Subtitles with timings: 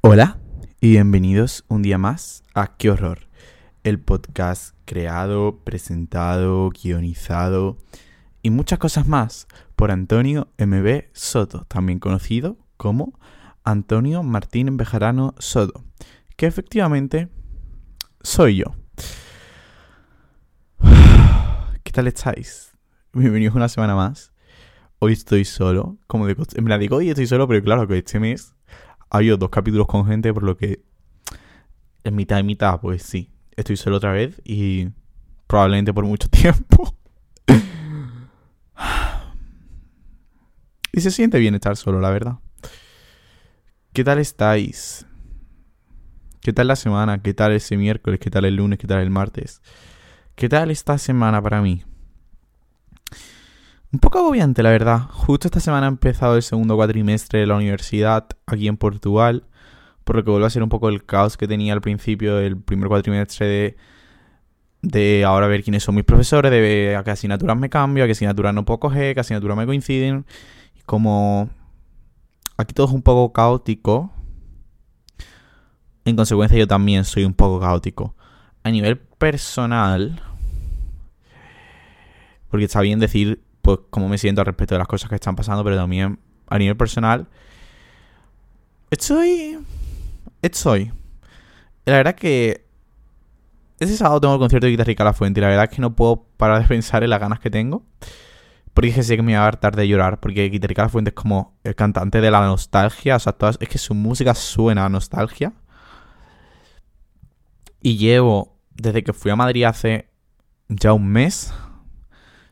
[0.00, 0.38] Hola
[0.80, 3.26] y bienvenidos un día más a Qué Horror,
[3.82, 7.78] el podcast creado, presentado, guionizado
[8.40, 13.18] y muchas cosas más por Antonio MB Soto, también conocido como
[13.64, 15.84] Antonio Martín Bejarano Soto,
[16.36, 17.28] que efectivamente
[18.22, 18.76] soy yo.
[21.82, 22.70] ¿Qué tal estáis?
[23.12, 24.32] Bienvenidos una semana más.
[25.00, 28.20] Hoy estoy solo, como de Me la digo hoy estoy solo, pero claro que este
[28.20, 28.54] mes
[29.10, 30.82] ha habido dos capítulos con gente, por lo que
[32.04, 34.88] en mitad y mitad, pues sí, estoy solo otra vez y
[35.46, 36.94] probablemente por mucho tiempo.
[40.92, 42.38] y se siente bien estar solo, la verdad.
[43.92, 45.06] ¿Qué tal estáis?
[46.40, 47.22] ¿Qué tal la semana?
[47.22, 48.20] ¿Qué tal ese miércoles?
[48.20, 48.78] ¿Qué tal el lunes?
[48.78, 49.60] ¿Qué tal el martes?
[50.34, 51.84] ¿Qué tal esta semana para mí?
[53.90, 55.00] Un poco agobiante, la verdad.
[55.10, 59.44] Justo esta semana ha empezado el segundo cuatrimestre de la universidad aquí en Portugal,
[60.04, 62.60] por lo que vuelve a ser un poco el caos que tenía al principio del
[62.60, 63.76] primer cuatrimestre de,
[64.82, 68.06] de ahora ver quiénes son mis profesores, de ver a qué asignaturas me cambio, a
[68.06, 70.26] qué asignaturas no puedo coger, qué asignaturas me coinciden.
[70.78, 71.48] Y como
[72.58, 74.12] aquí todo es un poco caótico,
[76.04, 78.14] en consecuencia yo también soy un poco caótico.
[78.64, 80.20] A nivel personal,
[82.50, 85.36] porque está bien decir pues cómo me siento al respecto de las cosas que están
[85.36, 87.26] pasando, pero también a nivel personal
[88.90, 89.58] estoy
[90.40, 90.92] estoy
[91.84, 92.68] la verdad que
[93.80, 95.94] ese sábado tengo el concierto de Guitarrica La Fuente y la verdad es que no
[95.94, 97.84] puedo parar de pensar en las ganas que tengo.
[98.74, 100.18] Porque sé que me va a dar tarde de llorar.
[100.18, 103.16] Porque Guitarrica La Fuente es como el cantante de la nostalgia.
[103.16, 105.52] O sea, todas, es que su música suena a nostalgia.
[107.80, 110.10] Y llevo, desde que fui a Madrid hace
[110.68, 111.54] ya un mes,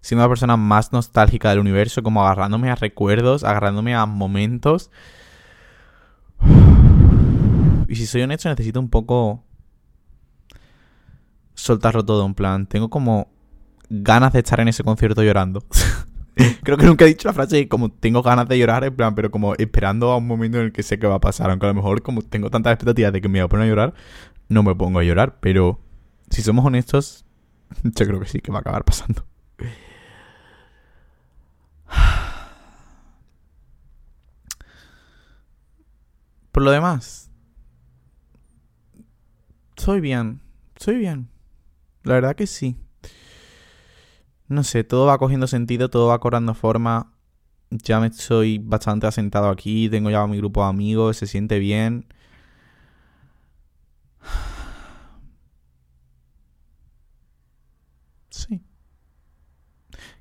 [0.07, 4.93] siendo la persona más nostálgica del universo, como agarrándome a recuerdos, agarrándome a momentos.
[7.89, 9.43] Y si soy honesto, necesito un poco
[11.55, 13.33] soltarlo todo, en plan, tengo como
[13.91, 15.64] ganas de estar en ese concierto llorando.
[16.63, 19.33] Creo que nunca he dicho la frase como tengo ganas de llorar, en plan, pero
[19.33, 21.70] como esperando a un momento en el que sé que va a pasar, aunque a
[21.70, 23.95] lo mejor como tengo tantas expectativas de que me voy a poner a llorar,
[24.48, 25.80] no me pongo a llorar, pero
[26.30, 27.25] si somos honestos,
[27.83, 29.25] yo creo que sí que va a acabar pasando.
[36.52, 37.30] Por lo demás,
[39.77, 40.41] soy bien,
[40.77, 41.29] soy bien.
[42.02, 42.77] La verdad que sí.
[44.48, 47.13] No sé, todo va cogiendo sentido, todo va cobrando forma.
[47.70, 52.07] Ya me estoy bastante asentado aquí, tengo ya mi grupo de amigos, se siente bien.
[58.30, 58.61] Sí.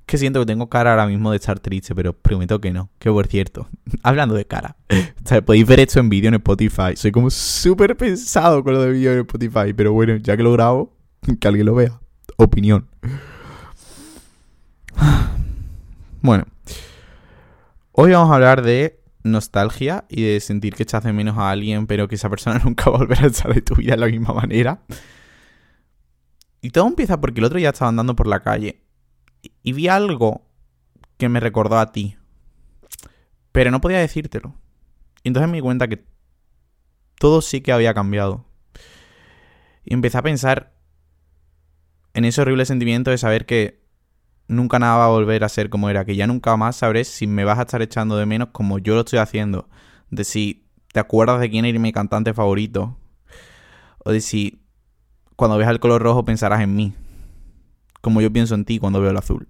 [0.06, 2.90] Que siento que tengo cara ahora mismo de estar triste, pero prometo que no.
[3.00, 3.68] Que por cierto,
[4.04, 4.76] hablando de cara,
[5.36, 6.94] o podéis ver esto en vídeo en Spotify.
[6.94, 10.52] Soy como súper pensado con lo de vídeo en Spotify, pero bueno, ya que lo
[10.52, 10.96] grabo,
[11.40, 12.00] que alguien lo vea.
[12.36, 12.88] Opinión.
[16.22, 16.44] Bueno,
[17.92, 21.86] hoy vamos a hablar de nostalgia y de sentir que echas de menos a alguien,
[21.86, 24.06] pero que esa persona nunca va a volver a estar de tu vida de la
[24.08, 24.82] misma manera.
[26.62, 28.85] Y todo empieza porque el otro día estaba andando por la calle
[29.62, 30.42] y- vi algo
[31.18, 32.16] que me recordó a ti,
[33.52, 34.54] pero no podía decírtelo.
[35.22, 36.04] Y entonces me di cuenta que
[37.18, 38.44] todo sí que había cambiado.
[39.84, 40.74] Y empecé a pensar
[42.14, 43.82] en ese horrible sentimiento de saber que
[44.48, 47.26] nunca nada va a volver a ser como era, que ya nunca más sabré si
[47.26, 49.68] me vas a estar echando de menos como yo lo estoy haciendo,
[50.10, 52.96] de si te acuerdas de quién era mi cantante favorito,
[54.04, 54.62] o de si
[55.34, 56.94] cuando veas el color rojo pensarás en mí,
[58.06, 59.48] como yo pienso en ti cuando veo el azul.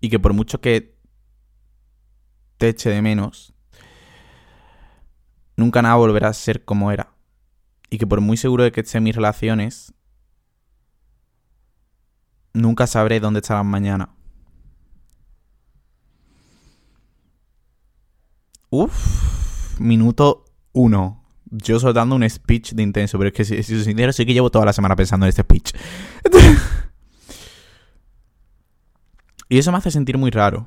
[0.00, 0.98] Y que por mucho que
[2.58, 3.54] te eche de menos,
[5.56, 7.14] nunca nada volverá a ser como era.
[7.88, 9.94] Y que por muy seguro de que estén mis relaciones,
[12.52, 14.12] nunca sabré dónde estarán mañana.
[18.70, 21.21] Uf, minuto uno.
[21.52, 24.50] Yo soltando un speech de intenso, pero es que si, si sincero, sí que llevo
[24.50, 25.72] toda la semana pensando en este speech.
[29.50, 30.66] y eso me hace sentir muy raro.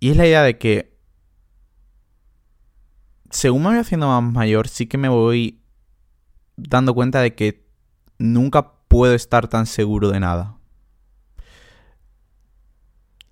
[0.00, 0.96] Y es la idea de que
[3.30, 5.60] según me voy haciendo más mayor, sí que me voy
[6.56, 7.66] dando cuenta de que
[8.18, 10.56] nunca puedo estar tan seguro de nada.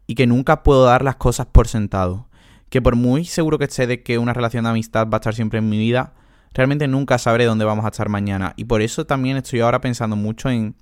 [0.06, 2.25] Y que nunca puedo dar las cosas por sentado.
[2.68, 5.34] Que por muy seguro que esté de que una relación de amistad va a estar
[5.34, 6.14] siempre en mi vida,
[6.52, 8.54] realmente nunca sabré dónde vamos a estar mañana.
[8.56, 10.74] Y por eso también estoy ahora pensando mucho en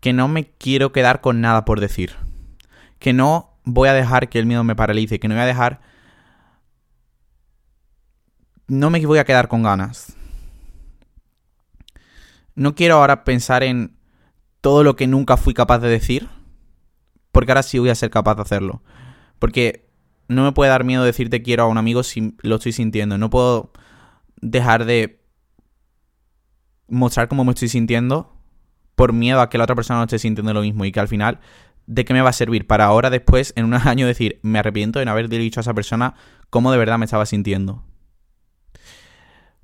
[0.00, 2.14] que no me quiero quedar con nada por decir.
[2.98, 5.80] Que no voy a dejar que el miedo me paralice, que no voy a dejar...
[8.66, 10.14] No me voy a quedar con ganas.
[12.54, 13.96] No quiero ahora pensar en
[14.60, 16.28] todo lo que nunca fui capaz de decir,
[17.32, 18.82] porque ahora sí voy a ser capaz de hacerlo.
[19.38, 19.87] Porque
[20.28, 23.18] no me puede dar miedo decirte quiero a un amigo si lo estoy sintiendo.
[23.18, 23.72] No puedo
[24.40, 25.20] dejar de
[26.86, 28.34] mostrar cómo me estoy sintiendo
[28.94, 31.08] por miedo a que la otra persona no esté sintiendo lo mismo y que al
[31.08, 31.40] final,
[31.86, 34.98] ¿de qué me va a servir para ahora después, en un año, decir, me arrepiento
[34.98, 36.14] de no haber dicho a esa persona
[36.50, 37.84] cómo de verdad me estaba sintiendo?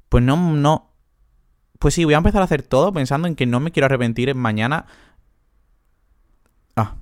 [0.09, 0.93] Pues no, no.
[1.79, 4.35] Pues sí, voy a empezar a hacer todo pensando en que no me quiero arrepentir
[4.35, 4.87] mañana.
[6.77, 6.95] Ah,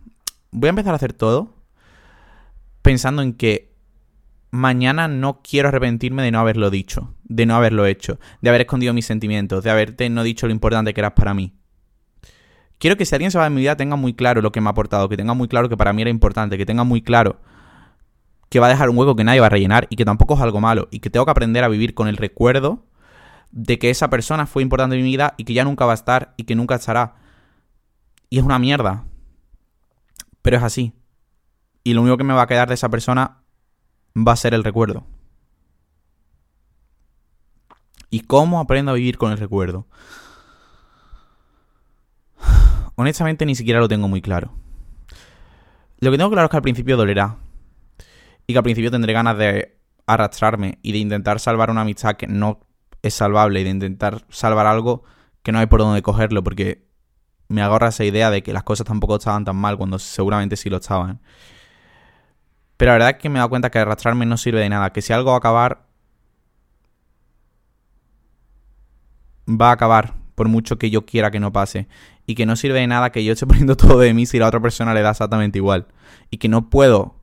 [0.50, 1.61] voy a empezar a hacer todo
[2.82, 3.72] pensando en que
[4.50, 8.92] mañana no quiero arrepentirme de no haberlo dicho, de no haberlo hecho, de haber escondido
[8.92, 11.54] mis sentimientos, de haberte no dicho lo importante que eras para mí.
[12.78, 14.66] Quiero que si alguien se va de mi vida tenga muy claro lo que me
[14.68, 17.40] ha aportado, que tenga muy claro que para mí era importante, que tenga muy claro
[18.50, 20.40] que va a dejar un hueco que nadie va a rellenar y que tampoco es
[20.40, 22.84] algo malo y que tengo que aprender a vivir con el recuerdo
[23.50, 25.94] de que esa persona fue importante en mi vida y que ya nunca va a
[25.94, 27.14] estar y que nunca estará.
[28.28, 29.04] Y es una mierda.
[30.42, 30.92] Pero es así.
[31.84, 33.42] Y lo único que me va a quedar de esa persona
[34.16, 35.04] va a ser el recuerdo.
[38.10, 39.86] ¿Y cómo aprendo a vivir con el recuerdo?
[42.94, 44.52] Honestamente ni siquiera lo tengo muy claro.
[45.98, 47.38] Lo que tengo claro es que al principio dolerá.
[48.46, 52.26] Y que al principio tendré ganas de arrastrarme y de intentar salvar una amistad que
[52.26, 52.60] no
[53.02, 55.04] es salvable y de intentar salvar algo
[55.42, 56.86] que no hay por dónde cogerlo porque
[57.48, 60.70] me agarra esa idea de que las cosas tampoco estaban tan mal cuando seguramente sí
[60.70, 61.20] lo estaban.
[62.82, 64.90] Pero la verdad es que me he dado cuenta que arrastrarme no sirve de nada.
[64.90, 65.86] Que si algo va a acabar,
[69.46, 71.86] va a acabar, por mucho que yo quiera que no pase.
[72.26, 74.48] Y que no sirve de nada que yo esté poniendo todo de mí si la
[74.48, 75.86] otra persona le da exactamente igual.
[76.28, 77.20] Y que no puedo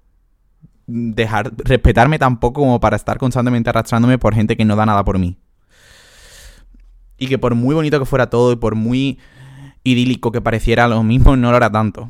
[0.88, 5.20] dejar respetarme tampoco como para estar constantemente arrastrándome por gente que no da nada por
[5.20, 5.36] mí.
[7.18, 9.20] Y que por muy bonito que fuera todo y por muy
[9.84, 12.10] idílico que pareciera lo mismo, no lo hará tanto.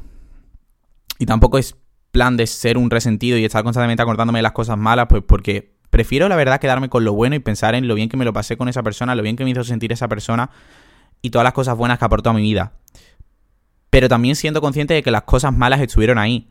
[1.18, 1.76] Y tampoco es
[2.12, 5.74] plan de ser un resentido y estar constantemente acordándome de las cosas malas, pues porque
[5.90, 8.34] prefiero la verdad quedarme con lo bueno y pensar en lo bien que me lo
[8.34, 10.50] pasé con esa persona, lo bien que me hizo sentir esa persona
[11.22, 12.74] y todas las cosas buenas que aportó a mi vida.
[13.90, 16.50] Pero también siendo consciente de que las cosas malas estuvieron ahí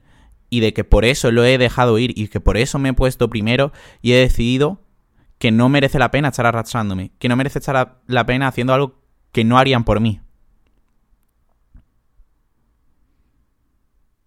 [0.51, 2.95] y de que por eso lo he dejado ir y que por eso me he
[2.95, 3.73] puesto primero
[4.03, 4.83] y he decidido
[5.39, 8.99] que no merece la pena estar arrastrándome, que no merece estar la pena haciendo algo
[9.31, 10.21] que no harían por mí.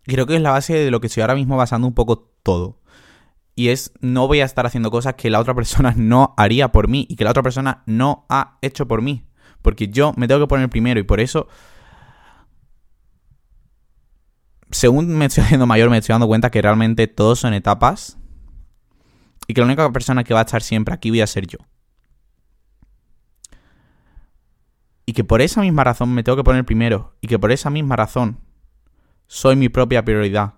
[0.06, 2.80] Creo que es la base de lo que estoy ahora mismo basando un poco todo.
[3.56, 6.88] Y es, no voy a estar haciendo cosas que la otra persona no haría por
[6.88, 9.26] mí y que la otra persona no ha hecho por mí.
[9.62, 11.48] Porque yo me tengo que poner primero y por eso,
[14.72, 18.18] según me estoy haciendo mayor, me estoy dando cuenta que realmente todos son etapas
[19.48, 21.60] y que la única persona que va a estar siempre aquí voy a ser yo.
[25.06, 27.70] Y que por esa misma razón me tengo que poner primero y que por esa
[27.70, 28.40] misma razón
[29.32, 30.56] soy mi propia prioridad.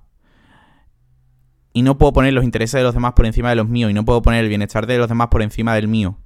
[1.74, 3.92] Y no puedo poner los intereses de los demás por encima de los míos.
[3.92, 6.18] Y no puedo poner el bienestar de los demás por encima del mío.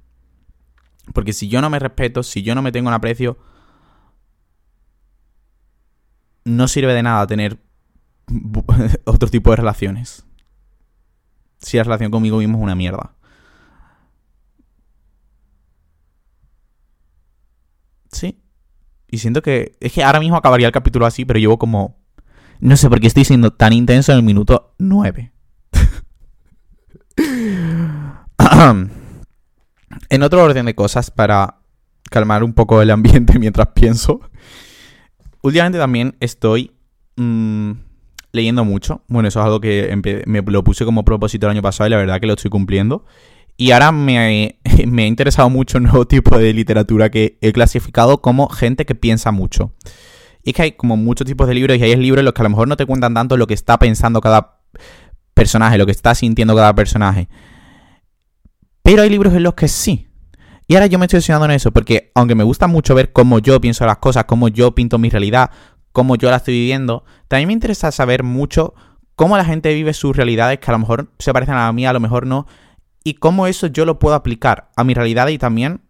[1.12, 3.36] Porque si yo no me respeto, si yo no me tengo en aprecio,
[6.46, 7.58] no sirve de nada tener
[9.04, 10.24] otro tipo de relaciones.
[11.58, 13.14] Si la relación conmigo mismo es una mierda.
[18.10, 18.40] Sí.
[19.06, 19.76] Y siento que.
[19.80, 22.07] Es que ahora mismo acabaría el capítulo así, pero llevo como
[22.60, 25.32] no sé por qué estoy siendo tan intenso en el minuto 9.
[30.10, 31.58] en otro orden de cosas, para
[32.10, 34.20] calmar un poco el ambiente mientras pienso,
[35.42, 36.72] últimamente también estoy
[37.16, 37.72] mm,
[38.32, 39.02] leyendo mucho.
[39.08, 41.96] Bueno, eso es algo que me lo puse como propósito el año pasado y la
[41.96, 43.04] verdad que lo estoy cumpliendo.
[43.56, 48.20] Y ahora me, me ha interesado mucho un nuevo tipo de literatura que he clasificado
[48.20, 49.72] como gente que piensa mucho.
[50.42, 52.42] Y es que hay como muchos tipos de libros y hay libros en los que
[52.42, 54.60] a lo mejor no te cuentan tanto lo que está pensando cada
[55.34, 57.28] personaje, lo que está sintiendo cada personaje.
[58.82, 60.08] Pero hay libros en los que sí.
[60.66, 63.38] Y ahora yo me estoy enseñando en eso, porque aunque me gusta mucho ver cómo
[63.38, 65.50] yo pienso las cosas, cómo yo pinto mi realidad,
[65.92, 68.74] cómo yo la estoy viviendo, también me interesa saber mucho
[69.14, 71.90] cómo la gente vive sus realidades, que a lo mejor se parecen a la mía,
[71.90, 72.46] a lo mejor no,
[73.02, 75.87] y cómo eso yo lo puedo aplicar a mi realidad y también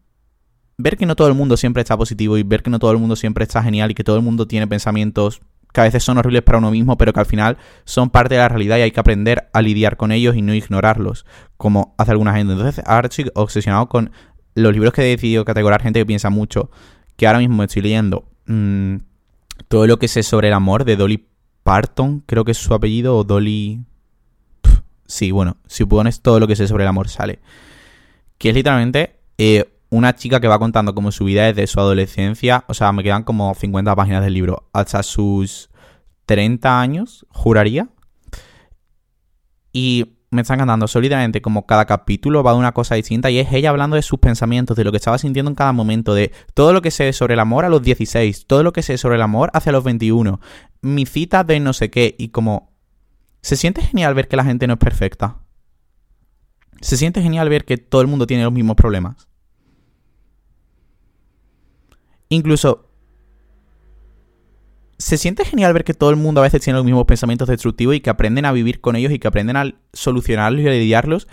[0.79, 2.99] ver que no todo el mundo siempre está positivo y ver que no todo el
[2.99, 5.41] mundo siempre está genial y que todo el mundo tiene pensamientos
[5.73, 8.41] que a veces son horribles para uno mismo, pero que al final son parte de
[8.41, 11.27] la realidad y hay que aprender a lidiar con ellos y no ignorarlos,
[11.59, 12.55] como hace alguna gente.
[12.55, 14.11] Entonces, ahora estoy obsesionado con
[14.55, 16.71] los libros que he decidido categorizar gente que piensa mucho,
[17.17, 18.97] que ahora mismo estoy leyendo mm,
[19.67, 21.27] todo lo que sé sobre el amor de Dolly
[21.65, 23.85] Parton, creo que es su apellido, o Dolly...
[25.07, 27.41] Sí, bueno, si pones todo lo que sé sobre el amor sale.
[28.37, 32.65] Que es literalmente eh, una chica que va contando como su vida desde su adolescencia.
[32.69, 34.69] O sea, me quedan como 50 páginas del libro.
[34.73, 35.71] Hasta sus
[36.27, 37.89] 30 años, juraría.
[39.73, 40.87] Y me está encantando.
[40.89, 44.19] Solidamente, como cada capítulo va de una cosa distinta y es ella hablando de sus
[44.19, 47.35] pensamientos, de lo que estaba sintiendo en cada momento, de todo lo que sé sobre
[47.35, 50.41] el amor a los 16, todo lo que sé sobre el amor hacia los 21,
[50.83, 52.77] mi cita de no sé qué y como...
[53.41, 55.39] Se siente genial ver que la gente no es perfecta.
[56.81, 59.28] Se siente genial ver que todo el mundo tiene los mismos problemas.
[62.29, 62.89] Incluso
[64.99, 67.95] se siente genial ver que todo el mundo a veces tiene los mismos pensamientos destructivos
[67.95, 71.29] y que aprenden a vivir con ellos y que aprenden a solucionarlos y a lidiarlos.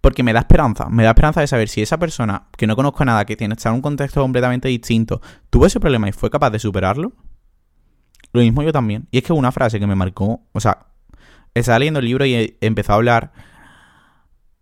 [0.00, 3.04] Porque me da esperanza, me da esperanza de saber si esa persona que no conozco
[3.04, 6.50] nada, que tiene está en un contexto completamente distinto, tuvo ese problema y fue capaz
[6.50, 7.12] de superarlo.
[8.32, 9.06] Lo mismo yo también.
[9.12, 10.86] Y es que una frase que me marcó, o sea,
[11.54, 13.32] estaba leyendo el libro y empezó a hablar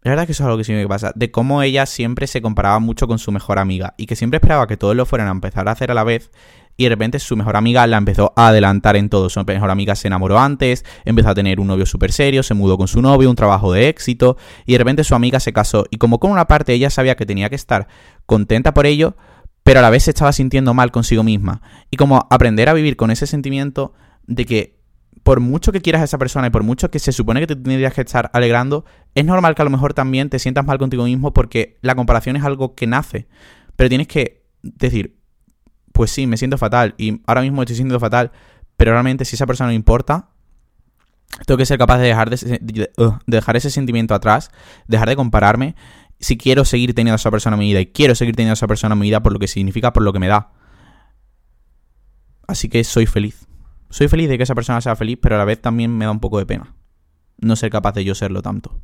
[0.02, 1.12] la verdad que eso es algo que sí me pasa.
[1.14, 3.95] De cómo ella siempre se comparaba mucho con su mejor amiga.
[3.99, 6.30] Y que siempre esperaba que todos lo fueran a empezar a hacer a la vez.
[6.78, 9.28] Y de repente su mejor amiga la empezó a adelantar en todo.
[9.28, 12.78] Su mejor amiga se enamoró antes, empezó a tener un novio súper serio, se mudó
[12.78, 14.38] con su novio, un trabajo de éxito.
[14.64, 15.85] Y de repente su amiga se casó.
[15.90, 17.87] Y como con una parte ella sabía que tenía que estar
[18.25, 19.16] contenta por ello,
[19.62, 21.61] pero a la vez se estaba sintiendo mal consigo misma.
[21.90, 23.92] Y como aprender a vivir con ese sentimiento
[24.26, 24.80] de que
[25.23, 27.57] por mucho que quieras a esa persona y por mucho que se supone que te
[27.57, 28.85] tendrías que estar alegrando,
[29.15, 32.37] es normal que a lo mejor también te sientas mal contigo mismo porque la comparación
[32.37, 33.29] es algo que nace.
[33.77, 35.19] Pero tienes que decir,
[35.93, 38.33] pues sí, me siento fatal y ahora mismo estoy sintiendo fatal,
[38.77, 40.31] pero realmente si esa persona no importa,
[41.47, 42.91] tengo que ser capaz de dejar, de,
[43.27, 44.50] dejar ese sentimiento atrás,
[44.87, 45.77] dejar de compararme
[46.19, 48.55] si quiero seguir teniendo a esa persona en mi vida y quiero seguir teniendo a
[48.55, 50.53] esa persona en mi vida por lo que significa, por lo que me da.
[52.47, 53.50] Así que soy feliz.
[53.90, 56.12] Soy feliz de que esa persona sea feliz, pero a la vez también me da
[56.12, 56.75] un poco de pena.
[57.38, 58.80] No ser capaz de yo serlo tanto.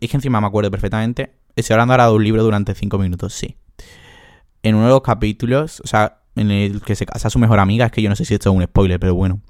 [0.00, 1.36] Es que encima me acuerdo perfectamente.
[1.54, 3.56] Estoy hablando ahora de un libro durante cinco minutos, sí.
[4.62, 7.86] En uno de los capítulos, o sea, en el que se casa su mejor amiga,
[7.86, 9.40] es que yo no sé si esto es un spoiler, pero bueno.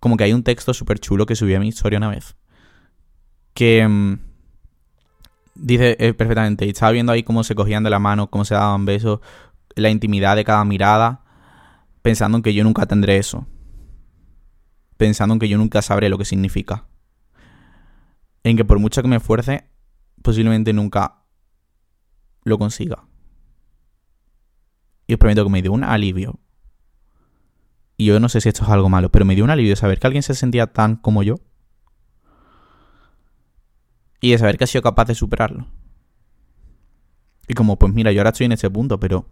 [0.00, 2.34] Como que hay un texto súper chulo que subí a mi historia una vez.
[3.54, 4.18] Que mm,
[5.54, 8.54] dice eh, perfectamente, y estaba viendo ahí cómo se cogían de la mano, cómo se
[8.54, 9.20] daban besos,
[9.76, 11.21] la intimidad de cada mirada
[12.02, 13.46] pensando en que yo nunca tendré eso.
[14.96, 16.86] Pensando en que yo nunca sabré lo que significa.
[18.42, 19.68] En que por mucho que me esfuerce,
[20.20, 21.24] posiblemente nunca
[22.44, 23.04] lo consiga.
[25.06, 26.40] Y os prometo que me dio un alivio.
[27.96, 29.98] Y yo no sé si esto es algo malo, pero me dio un alivio saber
[29.98, 31.36] que alguien se sentía tan como yo.
[34.20, 35.66] Y de saber que ha sido capaz de superarlo.
[37.48, 39.28] Y como, pues mira, yo ahora estoy en ese punto, pero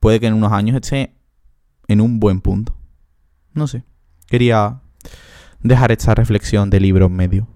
[0.00, 1.14] puede que en unos años esté
[1.92, 2.74] en un buen punto.
[3.54, 3.84] No sé.
[4.26, 4.80] Quería
[5.60, 7.48] dejar esta reflexión de libro en medio.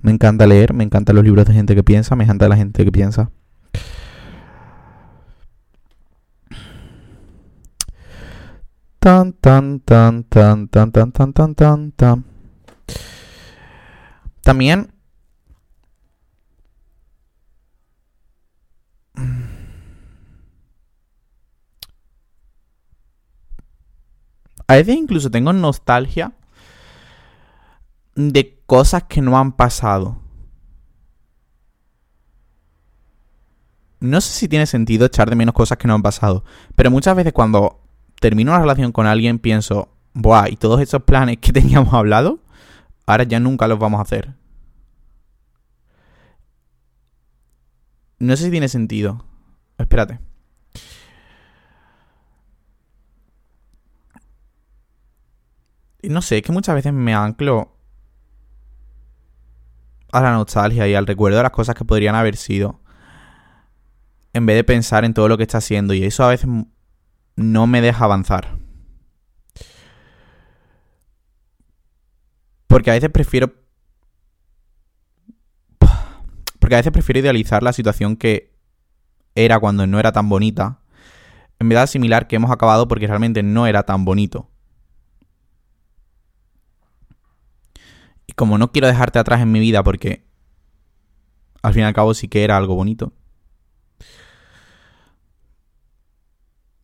[0.00, 2.84] Me encanta leer, me encantan los libros de gente que piensa, me encanta la gente
[2.84, 3.30] que piensa.
[8.98, 12.24] Tan tan tan tan tan tan tan tan tan tan.
[14.42, 14.92] También
[24.68, 26.32] A veces incluso tengo nostalgia
[28.14, 30.18] de cosas que no han pasado.
[34.00, 36.44] No sé si tiene sentido echar de menos cosas que no han pasado,
[36.74, 37.80] pero muchas veces cuando
[38.20, 42.40] termino una relación con alguien pienso, buah, y todos esos planes que teníamos hablado,
[43.06, 44.34] ahora ya nunca los vamos a hacer.
[48.18, 49.24] No sé si tiene sentido.
[49.78, 50.18] Espérate.
[56.08, 57.76] No sé, es que muchas veces me anclo
[60.12, 62.80] a la nostalgia y al recuerdo de las cosas que podrían haber sido.
[64.32, 65.94] En vez de pensar en todo lo que está haciendo.
[65.94, 66.48] Y eso a veces
[67.36, 68.58] no me deja avanzar.
[72.66, 73.54] Porque a veces prefiero.
[76.58, 78.54] Porque a veces prefiero idealizar la situación que
[79.34, 80.80] era cuando no era tan bonita.
[81.58, 84.50] En vez de asimilar que hemos acabado porque realmente no era tan bonito.
[88.36, 90.24] Como no quiero dejarte atrás en mi vida porque
[91.62, 93.12] al fin y al cabo sí que era algo bonito.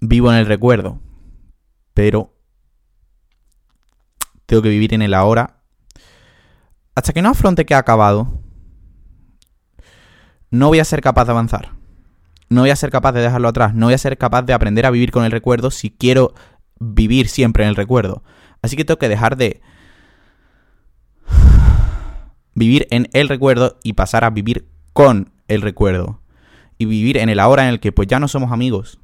[0.01, 1.01] Vivo en el recuerdo,
[1.95, 2.35] pero
[4.47, 5.63] tengo que vivir en el ahora.
[6.97, 8.43] Hasta que no afronte que ha acabado,
[10.51, 11.73] no voy a ser capaz de avanzar.
[12.49, 13.75] No voy a ser capaz de dejarlo atrás.
[13.75, 16.35] No voy a ser capaz de aprender a vivir con el recuerdo si quiero
[16.81, 18.25] vivir siempre en el recuerdo.
[18.63, 19.63] Así que tengo que dejar de
[22.55, 26.21] vivir en el recuerdo y pasar a vivir con el recuerdo.
[26.79, 28.99] Y vivir en el ahora en el que pues ya no somos amigos.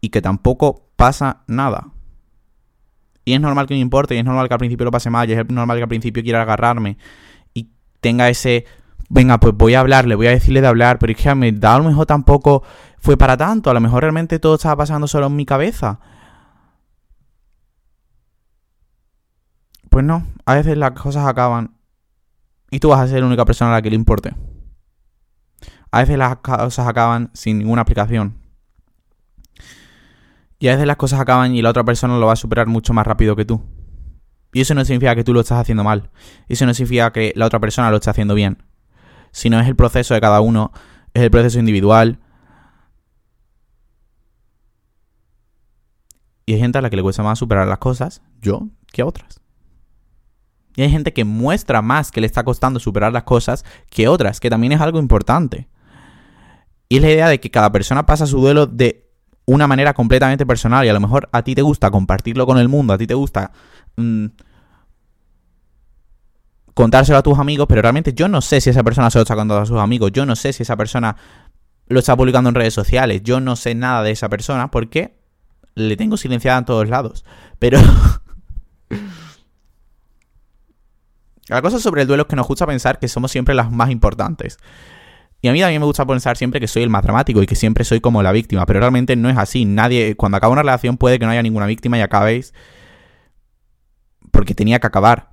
[0.00, 1.92] Y que tampoco pasa nada.
[3.24, 5.28] Y es normal que me importe, y es normal que al principio lo pase mal,
[5.28, 6.96] y es normal que al principio quiera agarrarme
[7.54, 7.68] y
[8.00, 8.64] tenga ese,
[9.08, 11.54] venga, pues voy a hablarle, voy a decirle de hablar, pero es que a, mí,
[11.62, 12.62] a lo mejor tampoco
[12.98, 16.00] fue para tanto, a lo mejor realmente todo estaba pasando solo en mi cabeza.
[19.90, 21.79] Pues no, a veces las cosas acaban
[22.70, 24.34] y tú vas a ser la única persona a la que le importe.
[25.90, 28.38] A veces las cosas acaban sin ninguna aplicación.
[30.58, 32.92] Y a veces las cosas acaban y la otra persona lo va a superar mucho
[32.92, 33.62] más rápido que tú.
[34.52, 36.10] Y eso no significa que tú lo estás haciendo mal.
[36.48, 38.62] Eso no significa que la otra persona lo esté haciendo bien.
[39.32, 40.72] Sino es el proceso de cada uno,
[41.14, 42.18] es el proceso individual.
[46.46, 49.06] Y hay gente a la que le cuesta más superar las cosas, yo, que a
[49.06, 49.40] otras.
[50.76, 54.40] Y hay gente que muestra más que le está costando superar las cosas que otras,
[54.40, 55.68] que también es algo importante.
[56.88, 59.10] Y es la idea de que cada persona pasa su duelo de
[59.46, 62.68] una manera completamente personal y a lo mejor a ti te gusta compartirlo con el
[62.68, 63.50] mundo, a ti te gusta
[63.96, 64.26] mm,
[66.74, 69.34] contárselo a tus amigos, pero realmente yo no sé si esa persona se lo está
[69.34, 71.16] contando a sus amigos, yo no sé si esa persona
[71.88, 75.18] lo está publicando en redes sociales, yo no sé nada de esa persona porque
[75.74, 77.24] le tengo silenciada en todos lados.
[77.58, 77.78] Pero...
[81.50, 83.90] La cosa sobre el duelo es que nos gusta pensar que somos siempre las más
[83.90, 84.58] importantes.
[85.42, 87.56] Y a mí también me gusta pensar siempre que soy el más dramático y que
[87.56, 89.64] siempre soy como la víctima, pero realmente no es así.
[89.64, 92.52] Nadie, cuando acaba una relación puede que no haya ninguna víctima y acabéis
[94.30, 95.30] porque tenía que acabar.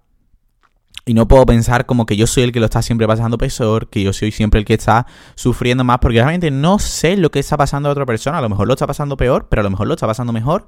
[1.05, 3.89] Y no puedo pensar como que yo soy el que lo está siempre pasando peor,
[3.89, 5.05] que yo soy siempre el que está
[5.35, 8.39] sufriendo más, porque realmente no sé lo que está pasando a otra persona.
[8.39, 10.67] A lo mejor lo está pasando peor, pero a lo mejor lo está pasando mejor.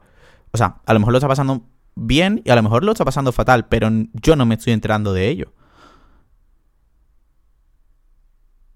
[0.51, 1.65] O sea, a lo mejor lo está pasando
[1.99, 5.13] bien y a lo mejor lo está pasando fatal, pero yo no me estoy enterando
[5.13, 5.53] de ello.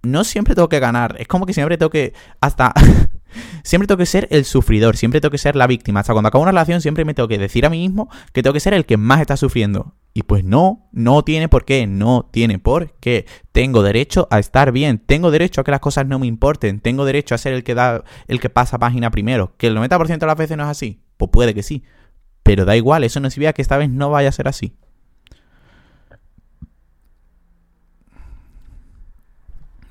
[0.03, 2.73] No siempre tengo que ganar, es como que siempre tengo que hasta
[3.63, 6.01] siempre tengo que ser el sufridor, siempre tengo que ser la víctima.
[6.01, 8.53] Hasta cuando acabo una relación siempre me tengo que decir a mí mismo que tengo
[8.53, 9.95] que ser el que más está sufriendo.
[10.13, 13.25] Y pues no, no tiene por qué, no tiene por qué.
[13.51, 17.05] Tengo derecho a estar bien, tengo derecho a que las cosas no me importen, tengo
[17.05, 19.55] derecho a ser el que da el que pasa página primero.
[19.57, 21.01] Que el 90% de las veces no es así.
[21.17, 21.83] Pues puede que sí.
[22.43, 24.75] Pero da igual, eso no significa que esta vez no vaya a ser así.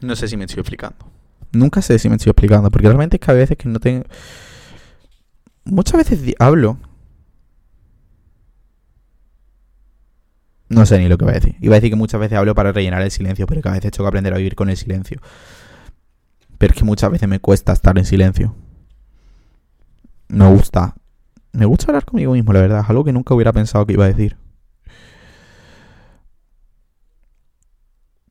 [0.03, 0.97] No sé si me estoy explicando.
[1.53, 4.05] Nunca sé si me estoy explicando, porque realmente es que a veces que no tengo...
[5.65, 6.79] Muchas veces hablo.
[10.69, 11.57] No sé ni lo que voy a decir.
[11.61, 13.93] Iba a decir que muchas veces hablo para rellenar el silencio, pero que a veces
[13.93, 15.21] tengo que aprender a vivir con el silencio.
[16.59, 18.57] Pero es que muchas veces me cuesta estar en silencio.
[20.29, 20.97] Me gusta
[21.53, 22.81] me gusta hablar conmigo mismo, la verdad.
[22.81, 24.37] Es algo que nunca hubiera pensado que iba a decir.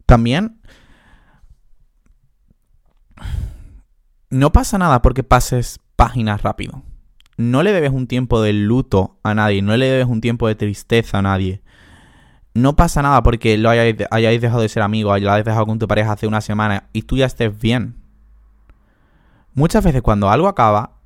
[0.06, 0.60] También...
[4.30, 6.84] No pasa nada porque pases páginas rápido.
[7.36, 10.56] No le debes un tiempo de luto a nadie, no le debes un tiempo de
[10.56, 11.62] tristeza a nadie.
[12.54, 13.98] No pasa nada porque lo hayáis,
[14.42, 17.26] dejado de ser amigos, hayáis dejado con tu pareja hace una semana y tú ya
[17.26, 17.98] estés bien.
[19.54, 21.01] Muchas veces cuando algo acaba,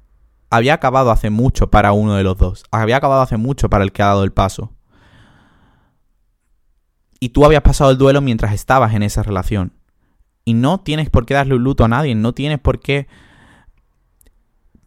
[0.50, 2.64] había acabado hace mucho para uno de los dos.
[2.72, 4.72] Había acabado hace mucho para el que ha dado el paso.
[7.20, 9.74] Y tú habías pasado el duelo mientras estabas en esa relación.
[10.44, 13.08] Y no tienes por qué darle un luto a nadie, no tienes por qué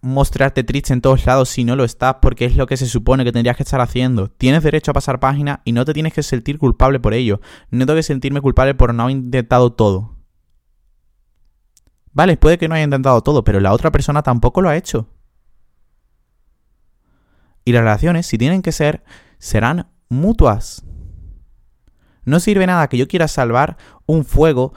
[0.01, 3.25] mostrarte triste en todos lados si no lo estás porque es lo que se supone
[3.25, 4.29] que tendrías que estar haciendo.
[4.29, 7.41] Tienes derecho a pasar página y no te tienes que sentir culpable por ello.
[7.71, 10.17] No tengo que sentirme culpable por no haber intentado todo.
[12.13, 15.09] Vale, puede que no haya intentado todo, pero la otra persona tampoco lo ha hecho.
[17.69, 19.05] Y las relaciones, si tienen que ser,
[19.39, 20.87] serán mutuas.
[22.25, 23.77] No sirve nada que yo quiera salvar
[24.07, 24.73] un fuego.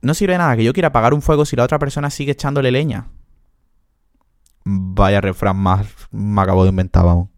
[0.00, 2.70] No sirve nada que yo quiera apagar un fuego si la otra persona sigue echándole
[2.70, 3.10] leña.
[4.64, 7.28] Vaya refrán más me acabo de inventar, vamos.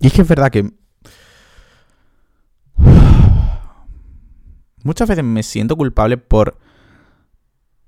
[0.00, 0.72] Y es que es verdad que
[4.82, 6.58] Muchas veces me siento culpable por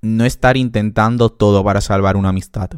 [0.03, 2.70] no estar intentando todo para salvar una amistad.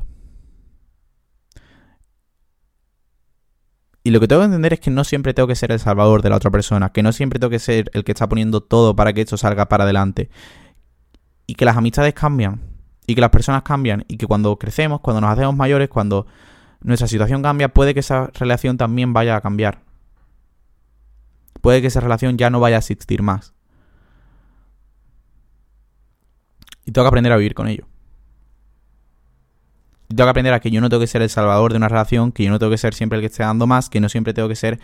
[4.05, 6.23] Y lo que tengo que entender es que no siempre tengo que ser el salvador
[6.23, 8.97] de la otra persona, que no siempre tengo que ser el que está poniendo todo
[8.97, 10.29] para que esto salga para adelante.
[11.47, 12.61] Y que las amistades cambian,
[13.07, 16.27] y que las personas cambian, y que cuando crecemos, cuando nos hacemos mayores, cuando
[16.81, 19.83] nuestra situación cambia, puede que esa relación también vaya a cambiar.
[21.61, 23.55] Puede que esa relación ya no vaya a existir más.
[26.93, 27.87] Y tengo que aprender a vivir con ello.
[30.09, 32.33] tengo que aprender a que yo no tengo que ser el salvador de una relación,
[32.33, 34.35] que yo no tengo que ser siempre el que esté dando más, que no siempre
[34.35, 34.79] tengo que ser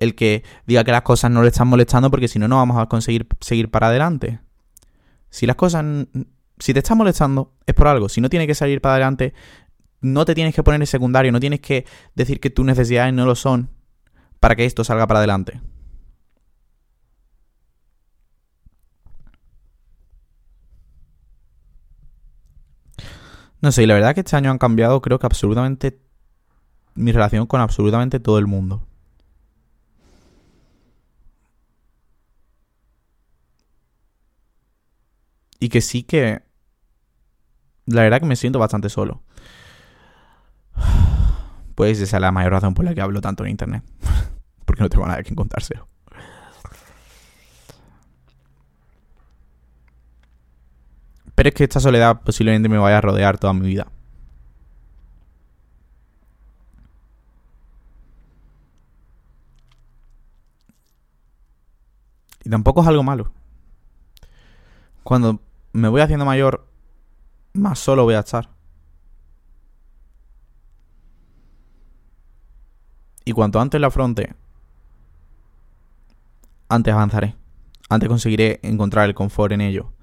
[0.00, 2.76] el que diga que las cosas no le están molestando porque si no, no vamos
[2.78, 4.40] a conseguir seguir para adelante.
[5.30, 5.84] Si las cosas...
[6.58, 8.08] Si te están molestando, es por algo.
[8.08, 9.32] Si no tiene que salir para adelante,
[10.00, 11.86] no te tienes que poner en secundario, no tienes que
[12.16, 13.70] decir que tus necesidades no lo son
[14.40, 15.60] para que esto salga para adelante.
[23.64, 25.98] No sé, y la verdad que este año han cambiado, creo que absolutamente
[26.94, 28.86] mi relación con absolutamente todo el mundo.
[35.58, 36.42] Y que sí que...
[37.86, 39.22] La verdad que me siento bastante solo.
[41.74, 43.82] Pues esa es la mayor razón por la que hablo tanto en internet.
[44.66, 45.88] Porque no tengo nada que contárselo.
[51.34, 53.88] Pero es que esta soledad posiblemente me vaya a rodear toda mi vida.
[62.44, 63.32] Y tampoco es algo malo.
[65.02, 65.40] Cuando
[65.72, 66.66] me voy haciendo mayor,
[67.54, 68.50] más solo voy a estar.
[73.24, 74.34] Y cuanto antes la afronte,
[76.68, 77.34] antes avanzaré.
[77.88, 79.94] Antes conseguiré encontrar el confort en ello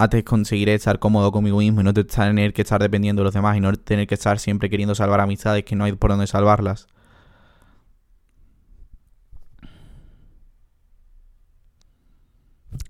[0.00, 3.58] antes conseguiré estar cómodo conmigo mismo y no tener que estar dependiendo de los demás
[3.58, 6.86] y no tener que estar siempre queriendo salvar amistades que no hay por dónde salvarlas.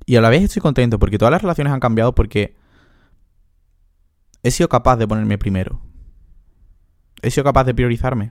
[0.07, 2.55] Y a la vez estoy contento porque todas las relaciones han cambiado porque
[4.45, 5.81] he sido capaz de ponerme primero.
[7.23, 8.31] He sido capaz de priorizarme.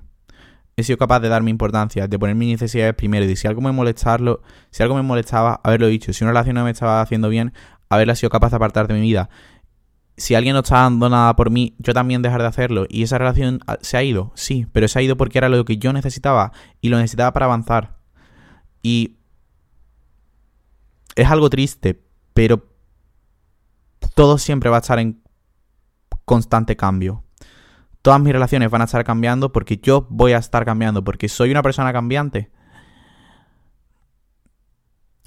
[0.77, 3.25] He sido capaz de darme importancia, de poner mis necesidades primero.
[3.25, 6.13] Y si algo me molestarlo, si algo me molestaba, haberlo dicho.
[6.13, 7.51] Si una relación no me estaba haciendo bien,
[7.89, 9.29] haberla sido capaz de apartar de mi vida.
[10.15, 12.85] Si alguien no está dando nada por mí, yo también dejar de hacerlo.
[12.89, 15.63] Y esa relación ah, se ha ido, sí, pero se ha ido porque era lo
[15.65, 17.97] que yo necesitaba y lo necesitaba para avanzar.
[18.83, 19.15] Y
[21.15, 22.01] es algo triste,
[22.33, 22.65] pero
[24.13, 25.21] todo siempre va a estar en
[26.25, 27.23] constante cambio.
[28.01, 31.51] Todas mis relaciones van a estar cambiando porque yo voy a estar cambiando, porque soy
[31.51, 32.51] una persona cambiante.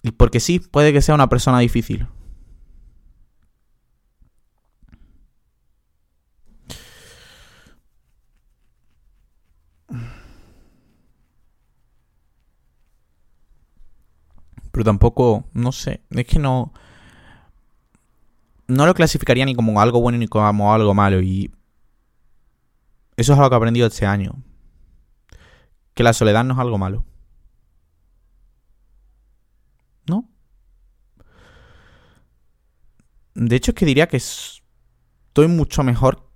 [0.03, 2.09] Y porque sí, puede que sea una persona difícil.
[14.72, 16.72] Pero tampoco, no sé, es que no...
[18.66, 21.20] No lo clasificaría ni como algo bueno ni como algo malo.
[21.20, 21.52] Y
[23.16, 24.42] eso es algo que he aprendido este año.
[25.92, 27.04] Que la soledad no es algo malo.
[30.08, 30.26] ¿No?
[33.35, 36.30] De hecho es que diría que estoy mucho mejor.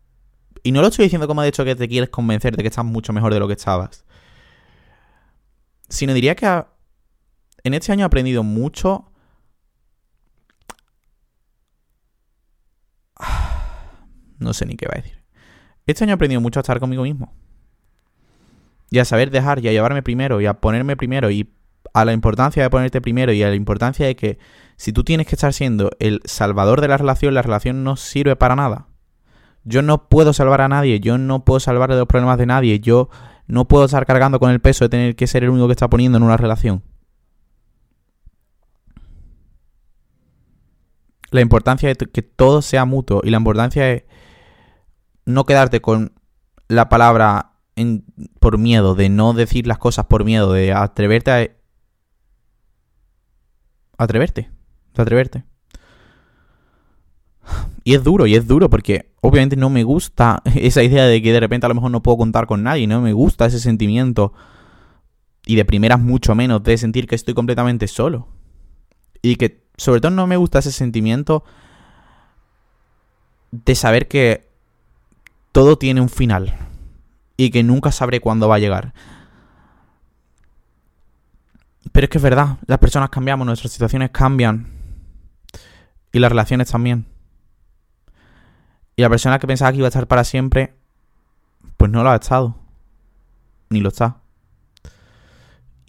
[0.63, 2.85] Y no lo estoy diciendo como de hecho que te quieres convencer de que estás
[2.85, 4.05] mucho mejor de lo que estabas.
[5.89, 6.67] Sino diría que
[7.67, 9.11] en este año he aprendido mucho.
[14.39, 15.25] No sé ni qué va a decir.
[15.87, 17.33] Este año he aprendido mucho a estar conmigo mismo.
[18.91, 21.55] Y a saber dejar y a llevarme primero y a ponerme primero y
[21.95, 24.39] a la importancia de ponerte primero y a la importancia de que
[24.77, 28.37] si tú tienes que estar siendo el salvador de la relación, la relación no sirve
[28.37, 28.89] para nada.
[29.65, 32.79] Yo no puedo salvar a nadie, yo no puedo salvar de los problemas de nadie,
[32.79, 33.09] yo
[33.47, 35.89] no puedo estar cargando con el peso de tener que ser el único que está
[35.89, 36.83] poniendo en una relación.
[41.31, 44.07] La importancia de que todo sea mutuo y la importancia de
[45.25, 46.13] no quedarte con
[46.69, 47.53] la palabra
[48.41, 51.51] por miedo, de no decir las cosas por miedo, de atreverte a...
[53.99, 54.51] Atreverte,
[54.95, 55.45] de atreverte.
[57.85, 61.33] Y es duro, y es duro porque obviamente no me gusta esa idea de que
[61.33, 64.33] de repente a lo mejor no puedo contar con nadie, no me gusta ese sentimiento.
[65.47, 68.29] Y de primeras mucho menos de sentir que estoy completamente solo.
[69.23, 71.45] Y que sobre todo no me gusta ese sentimiento
[73.51, 74.49] de saber que
[75.53, 76.55] todo tiene un final
[77.37, 78.95] y que nunca sabré cuándo va a llegar.
[81.93, 84.67] Pero es que es verdad, las personas cambiamos, nuestras situaciones cambian
[86.13, 87.07] y las relaciones también.
[88.97, 90.75] Y la persona que pensaba que iba a estar para siempre,
[91.77, 92.57] pues no lo ha estado.
[93.69, 94.21] Ni lo está.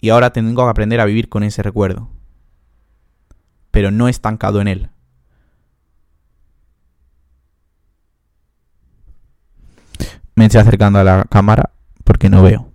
[0.00, 2.10] Y ahora tengo que aprender a vivir con ese recuerdo
[3.70, 4.90] pero no estancado en él.
[10.34, 11.72] Me estoy acercando a la cámara
[12.04, 12.72] porque no veo.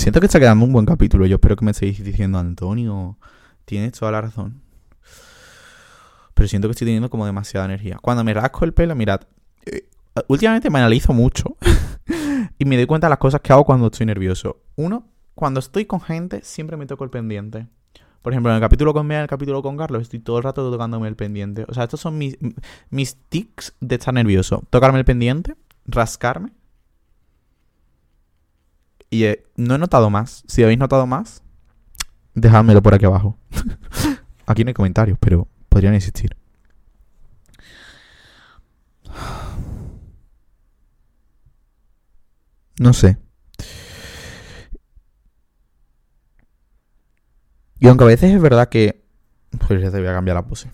[0.00, 1.26] Siento que está quedando un buen capítulo.
[1.26, 3.18] Yo espero que me estéis diciendo, Antonio,
[3.66, 4.62] tienes toda la razón.
[6.34, 7.98] pero siento que estoy teniendo como demasiada energía.
[8.00, 9.20] Cuando me rasco el pelo, mirad,
[9.66, 9.88] eh,
[10.28, 11.56] últimamente me analizo mucho
[12.58, 14.62] y me doy cuenta de las cosas que hago cuando estoy nervioso.
[14.76, 17.66] Uno, cuando estoy con gente, siempre me toco el pendiente.
[18.22, 20.44] Por ejemplo, en el capítulo con Bea, en el capítulo con Carlos, estoy todo el
[20.44, 21.64] rato tocándome el pendiente.
[21.68, 22.36] O sea, estos son mis,
[22.90, 24.62] mis tics de estar nervioso.
[24.68, 26.52] Tocarme el pendiente, rascarme.
[29.08, 30.44] Y eh, no he notado más.
[30.46, 31.42] Si habéis notado más,
[32.34, 33.38] dejádmelo por aquí abajo.
[34.46, 36.36] aquí no hay comentarios, pero podrían existir.
[42.78, 43.18] No sé.
[47.80, 49.02] Y aunque a veces es verdad que...
[49.66, 50.70] Pues ya te voy a cambiar la pose.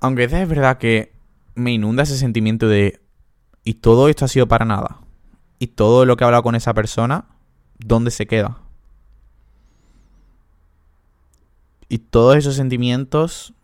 [0.00, 1.14] Aunque a veces es verdad que
[1.54, 3.00] me inunda ese sentimiento de...
[3.62, 4.98] Y todo esto ha sido para nada.
[5.58, 7.26] Y todo lo que he hablado con esa persona,
[7.78, 8.58] ¿dónde se queda?
[11.88, 13.54] Y todos esos sentimientos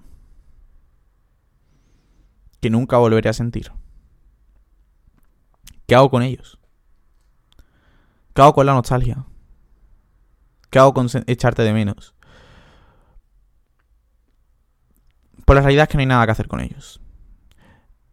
[2.60, 3.72] que nunca volveré a sentir.
[5.86, 6.58] ¿Qué hago con ellos?
[8.32, 9.26] ¿Qué hago con la nostalgia?
[10.70, 12.14] ¿Qué hago con echarte de menos?
[15.50, 17.00] Pues la realidad es que no hay nada que hacer con ellos.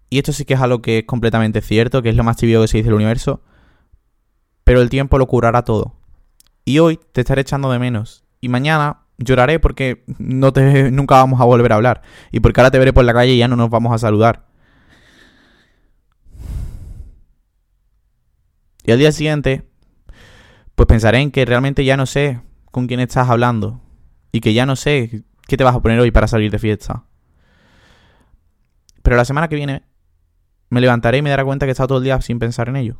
[0.09, 2.59] Y esto sí que es algo que es completamente cierto, que es lo más tibio
[2.61, 3.43] que se dice del universo.
[4.63, 5.93] Pero el tiempo lo curará todo.
[6.65, 8.23] Y hoy te estaré echando de menos.
[8.41, 12.01] Y mañana lloraré porque no te, nunca vamos a volver a hablar.
[12.31, 14.47] Y porque ahora te veré por la calle y ya no nos vamos a saludar.
[18.83, 19.69] Y al día siguiente,
[20.73, 23.79] pues pensaré en que realmente ya no sé con quién estás hablando.
[24.31, 27.03] Y que ya no sé qué te vas a poner hoy para salir de fiesta.
[29.07, 29.83] Pero la semana que viene
[30.69, 32.75] me levantaré y me daré cuenta que he estado todo el día sin pensar en
[32.75, 32.97] ello.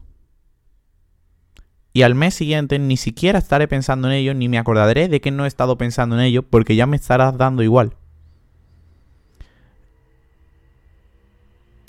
[1.92, 5.32] Y al mes siguiente ni siquiera estaré pensando en ello, ni me acordaré de que
[5.32, 7.98] no he estado pensando en ello, porque ya me estarás dando igual.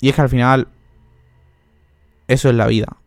[0.01, 0.67] Y es que al final,
[2.27, 2.97] eso es la vida.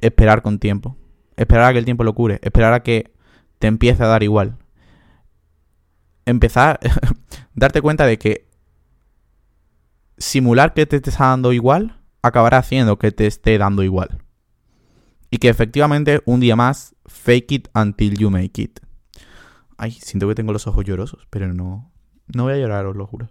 [0.00, 0.96] Esperar con tiempo.
[1.36, 2.40] Esperar a que el tiempo lo cure.
[2.42, 3.12] Esperar a que
[3.60, 4.56] te empiece a dar igual.
[6.26, 6.80] Empezar,
[7.54, 8.47] darte cuenta de que
[10.18, 14.22] simular que te está dando igual acabará haciendo que te esté dando igual.
[15.30, 18.80] Y que efectivamente un día más, fake it until you make it.
[19.76, 21.90] Ay, siento que tengo los ojos llorosos, pero no.
[22.34, 23.28] No voy a llorar, os lo juro.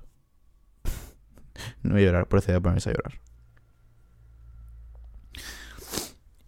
[1.83, 3.19] no voy a llorar, procedo a ponerse a llorar.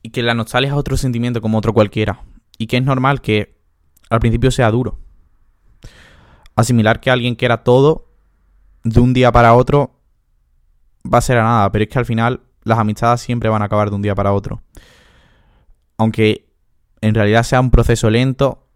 [0.02, 2.24] Y que la nostalgia es otro sentimiento como otro cualquiera.
[2.58, 3.58] Y que es normal que
[4.10, 5.00] al principio sea duro.
[6.56, 8.12] Asimilar que alguien quiera todo
[8.84, 9.99] de un día para otro
[11.06, 13.66] va a ser a nada, pero es que al final las amistades siempre van a
[13.66, 14.62] acabar de un día para otro.
[15.98, 16.50] Aunque
[17.02, 18.68] en realidad sea un proceso lento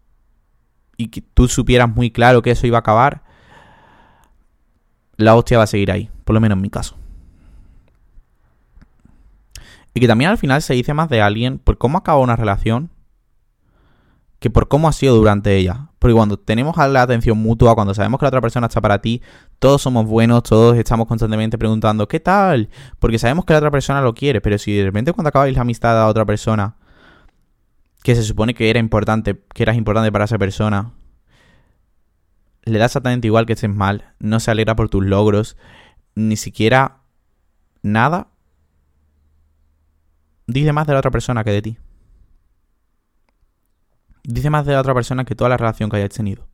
[0.96, 3.22] y que tú supieras muy claro que eso iba a acabar,
[5.16, 6.96] la hostia va a seguir ahí, por lo menos en mi caso.
[9.94, 12.90] Y que también al final se dice más de alguien por cómo acaba una relación
[14.40, 15.88] que por cómo ha sido durante ella.
[16.04, 19.22] Porque cuando tenemos la atención mutua, cuando sabemos que la otra persona está para ti,
[19.58, 22.68] todos somos buenos, todos estamos constantemente preguntando, ¿qué tal?
[22.98, 25.62] Porque sabemos que la otra persona lo quiere, pero si de repente cuando acabáis la
[25.62, 26.76] amistad a otra persona,
[28.02, 30.92] que se supone que era importante, que eras importante para esa persona,
[32.64, 35.56] le da exactamente igual que estés mal, no se alegra por tus logros,
[36.14, 36.98] ni siquiera
[37.80, 38.28] nada,
[40.46, 41.78] dice más de la otra persona que de ti.
[44.24, 46.48] Dice más de la otra persona que toda la relación que hayas tenido.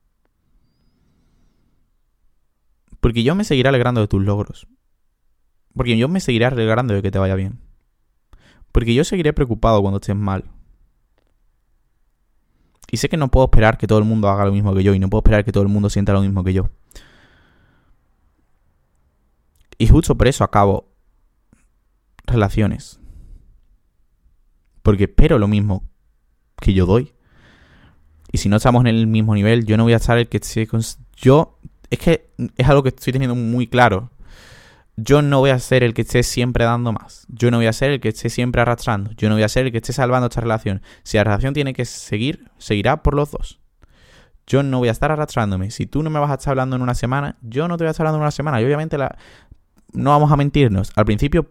[3.00, 4.66] Porque yo me seguiré alegrando de tus logros.
[5.74, 7.60] Porque yo me seguiré alegrando de que te vaya bien.
[8.72, 10.44] Porque yo seguiré preocupado cuando estés mal.
[12.90, 14.92] Y sé que no puedo esperar que todo el mundo haga lo mismo que yo.
[14.92, 16.70] Y no puedo esperar que todo el mundo sienta lo mismo que yo.
[19.78, 20.92] Y justo por eso acabo
[22.26, 23.00] relaciones.
[24.82, 25.88] Porque espero lo mismo
[26.60, 27.14] que yo doy.
[28.32, 30.38] Y si no estamos en el mismo nivel, yo no voy a estar el que
[30.42, 30.68] se...
[31.16, 31.58] Yo...
[31.90, 34.10] Es que es algo que estoy teniendo muy claro.
[34.96, 37.26] Yo no voy a ser el que esté siempre dando más.
[37.28, 39.10] Yo no voy a ser el que esté siempre arrastrando.
[39.16, 40.82] Yo no voy a ser el que esté salvando esta relación.
[41.02, 43.60] Si la relación tiene que seguir, seguirá por los dos.
[44.46, 45.70] Yo no voy a estar arrastrándome.
[45.70, 47.88] Si tú no me vas a estar hablando en una semana, yo no te voy
[47.88, 48.60] a estar hablando en una semana.
[48.60, 48.96] Y obviamente
[49.92, 50.92] no vamos a mentirnos.
[50.94, 51.50] Al principio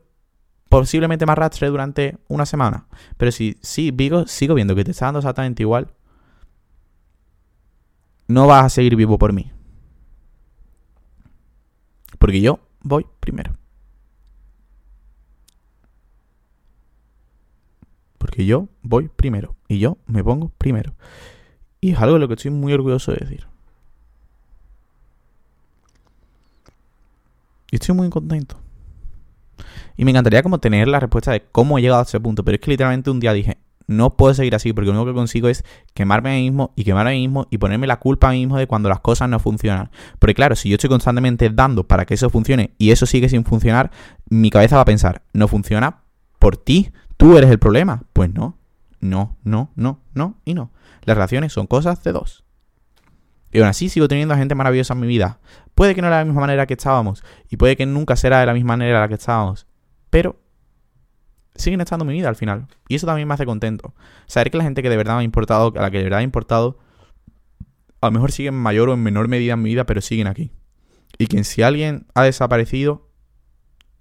[0.69, 2.85] posiblemente me arrastre durante una semana.
[3.17, 3.93] Pero si sí,
[4.27, 5.89] sigo viendo que te está dando exactamente igual,
[8.29, 9.51] no vas a seguir vivo por mí.
[12.19, 13.57] Porque yo voy primero.
[18.19, 19.55] Porque yo voy primero.
[19.67, 20.93] Y yo me pongo primero.
[21.81, 23.47] Y es algo de lo que estoy muy orgulloso de decir.
[27.71, 28.59] Y estoy muy contento.
[29.97, 32.45] Y me encantaría como tener la respuesta de cómo he llegado a ese punto.
[32.45, 33.57] Pero es que literalmente un día dije,
[33.89, 36.83] no puedo seguir así porque lo único que consigo es quemarme a mí mismo y
[36.83, 39.27] quemarme a mí mismo y ponerme la culpa a mí mismo de cuando las cosas
[39.29, 39.89] no funcionan.
[40.19, 43.43] Porque claro, si yo estoy constantemente dando para que eso funcione y eso sigue sin
[43.43, 43.89] funcionar,
[44.29, 46.03] mi cabeza va a pensar, no funciona
[46.37, 48.03] por ti, tú eres el problema.
[48.13, 48.59] Pues no,
[48.99, 50.69] no, no, no, no y no.
[51.05, 52.43] Las relaciones son cosas de dos.
[53.51, 55.39] Y aún así sigo teniendo a gente maravillosa en mi vida.
[55.73, 58.45] Puede que no de la misma manera que estábamos y puede que nunca será de
[58.45, 59.65] la misma manera la que estábamos.
[60.11, 60.35] Pero
[61.59, 62.67] siguen estando en mi vida al final.
[62.87, 63.93] Y eso también me hace contento.
[64.25, 66.19] Saber que la gente que de verdad me ha importado, a la que de verdad
[66.19, 66.79] ha importado,
[68.01, 70.27] a lo mejor siguen en mayor o en menor medida en mi vida, pero siguen
[70.27, 70.51] aquí.
[71.17, 73.09] Y que si alguien ha desaparecido,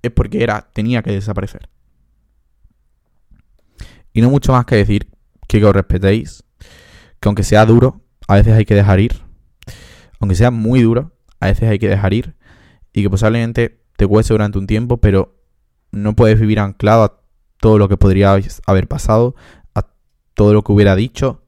[0.03, 1.69] es porque era, tenía que desaparecer.
[4.13, 5.11] Y no mucho más que decir
[5.47, 6.45] que, que os respetéis,
[7.21, 9.21] que aunque sea duro, a veces hay que dejar ir.
[10.21, 12.35] Aunque sea muy duro, a veces hay que dejar ir.
[12.93, 15.37] Y que posiblemente te cueste durante un tiempo, pero
[15.91, 17.21] no puedes vivir anclado a
[17.59, 19.35] todo lo que podría haber pasado,
[19.75, 19.87] a
[20.35, 21.43] todo lo que hubiera dicho,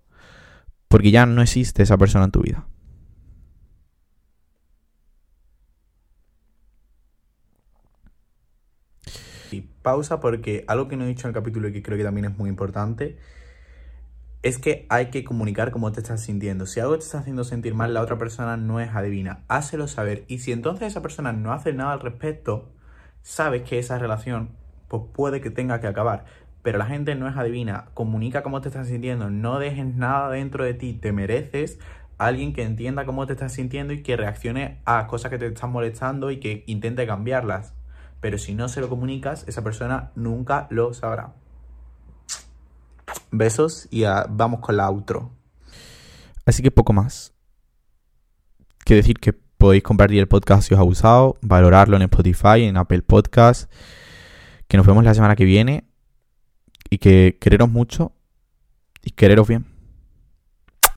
[0.88, 2.66] porque ya no existe esa persona en tu vida.
[9.52, 12.04] Y pausa porque algo que no he dicho en el capítulo y que creo que
[12.04, 13.18] también es muy importante
[14.42, 16.66] es que hay que comunicar cómo te estás sintiendo.
[16.66, 19.44] Si algo te está haciendo sentir mal, la otra persona no es adivina.
[19.48, 20.24] Hácelo saber.
[20.28, 22.72] Y si entonces esa persona no hace nada al respecto,
[23.22, 24.50] sabes que esa relación
[24.90, 26.24] pues puede que tenga que acabar.
[26.62, 30.64] Pero la gente no es adivina, comunica cómo te estás sintiendo, no dejes nada dentro
[30.64, 31.78] de ti, te mereces
[32.18, 35.70] alguien que entienda cómo te estás sintiendo y que reaccione a cosas que te están
[35.70, 37.72] molestando y que intente cambiarlas.
[38.20, 41.32] Pero si no se lo comunicas, esa persona nunca lo sabrá.
[43.30, 45.30] Besos y vamos con la outro.
[46.44, 47.32] Así que poco más.
[48.84, 52.76] Que decir que podéis compartir el podcast si os ha gustado, valorarlo en Spotify, en
[52.76, 53.70] Apple Podcast
[54.70, 55.82] que nos vemos la semana que viene
[56.90, 58.12] y que quereros mucho
[59.02, 59.66] y quereros bien.